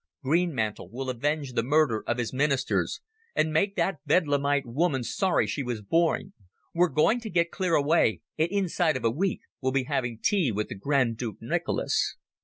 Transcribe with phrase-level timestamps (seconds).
[0.23, 3.01] Greenmantle will avenge the murder of his ministers,
[3.35, 6.33] and make that bedlamite woman sorry she was born.
[6.73, 10.51] We're going to get clear away, and inside of a week we'll be having tea
[10.51, 12.15] with the Grand Duke Nicholas."